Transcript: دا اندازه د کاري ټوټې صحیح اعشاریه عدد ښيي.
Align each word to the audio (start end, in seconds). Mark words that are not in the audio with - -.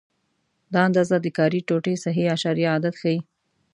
دا 0.73 0.79
اندازه 0.87 1.17
د 1.21 1.27
کاري 1.37 1.59
ټوټې 1.67 1.93
صحیح 2.05 2.25
اعشاریه 2.33 2.69
عدد 2.75 2.93
ښيي. 3.01 3.19